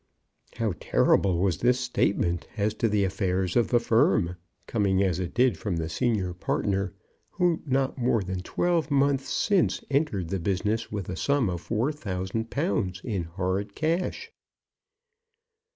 [0.55, 4.35] How terrible was this statement as to the affairs of the firm,
[4.65, 6.95] coming, as it did, from the senior partner,
[7.29, 11.91] who not more than twelve months since entered the business with a sum of four
[11.91, 14.31] thousand pounds in hard cash!